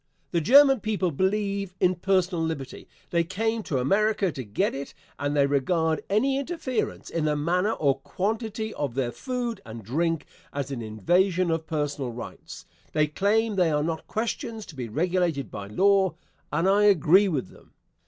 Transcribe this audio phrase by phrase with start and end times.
[0.31, 2.87] The German people believe in personal liberty.
[3.11, 7.73] They came to America to get it, and they regard any interference in the manner
[7.73, 12.65] or quantity of their food and drink as an invasion of personal rights.
[12.93, 16.15] They claim they are not questions to be regulated by law,
[16.51, 17.75] and I agree with them.